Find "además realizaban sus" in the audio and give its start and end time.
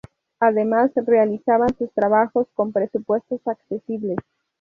0.39-1.91